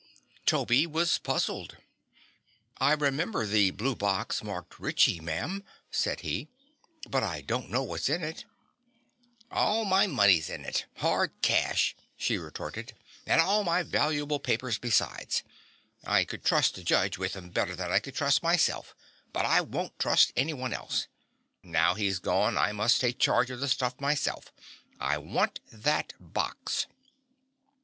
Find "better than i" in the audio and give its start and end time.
17.51-17.99